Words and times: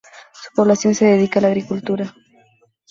Su 0.31 0.51
población 0.55 0.95
se 0.95 1.05
dedica 1.05 1.37
a 1.39 1.43
la 1.43 1.49
agricultura. 1.49 2.11